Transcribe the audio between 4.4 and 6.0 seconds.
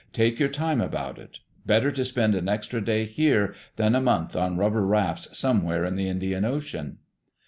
rubber rafts somewhere in